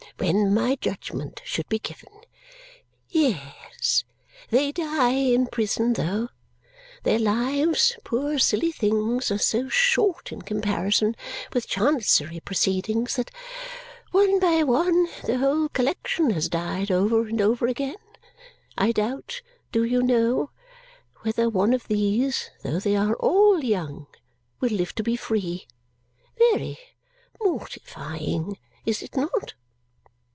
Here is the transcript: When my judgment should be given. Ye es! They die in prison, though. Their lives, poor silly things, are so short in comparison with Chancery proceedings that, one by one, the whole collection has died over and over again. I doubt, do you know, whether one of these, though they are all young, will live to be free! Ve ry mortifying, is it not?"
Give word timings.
When 0.17 0.53
my 0.53 0.75
judgment 0.75 1.41
should 1.43 1.67
be 1.67 1.79
given. 1.79 2.09
Ye 3.09 3.35
es! 3.73 4.03
They 4.51 4.71
die 4.71 5.15
in 5.15 5.47
prison, 5.47 5.93
though. 5.93 6.29
Their 7.01 7.17
lives, 7.17 7.97
poor 8.03 8.37
silly 8.37 8.71
things, 8.71 9.31
are 9.31 9.39
so 9.39 9.67
short 9.67 10.31
in 10.31 10.43
comparison 10.43 11.15
with 11.53 11.67
Chancery 11.67 12.39
proceedings 12.39 13.15
that, 13.15 13.31
one 14.11 14.39
by 14.39 14.61
one, 14.61 15.07
the 15.25 15.39
whole 15.39 15.69
collection 15.69 16.29
has 16.29 16.49
died 16.49 16.91
over 16.91 17.25
and 17.25 17.41
over 17.41 17.65
again. 17.65 17.95
I 18.77 18.91
doubt, 18.91 19.41
do 19.71 19.83
you 19.83 20.03
know, 20.03 20.51
whether 21.21 21.49
one 21.49 21.73
of 21.73 21.87
these, 21.87 22.51
though 22.61 22.79
they 22.79 22.95
are 22.95 23.15
all 23.15 23.63
young, 23.63 24.05
will 24.59 24.69
live 24.69 24.93
to 24.95 25.03
be 25.03 25.15
free! 25.15 25.65
Ve 26.37 26.51
ry 26.53 26.77
mortifying, 27.39 28.59
is 28.85 29.01
it 29.01 29.17
not?" 29.17 29.55